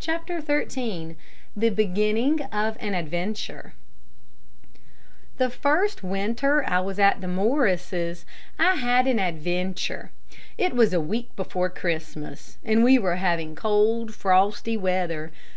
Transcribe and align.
CHAPTER 0.00 0.40
XIII 0.40 1.14
THE 1.56 1.70
BEGINNING 1.70 2.40
OF 2.52 2.76
AN 2.80 2.92
ADVENTURE 2.96 3.74
The 5.38 5.48
first 5.48 6.02
winter 6.02 6.64
I 6.68 6.80
was 6.80 6.98
at 6.98 7.20
the 7.20 7.28
Morrises', 7.28 8.26
I 8.58 8.74
had 8.74 9.06
an 9.06 9.20
adventure. 9.20 10.10
It 10.58 10.74
was 10.74 10.92
a 10.92 11.00
week 11.00 11.28
before 11.36 11.70
Christmas, 11.70 12.58
and 12.64 12.82
we 12.82 12.98
were 12.98 13.14
having 13.14 13.54
cold, 13.54 14.12
frosty 14.12 14.76
weather. 14.76 15.30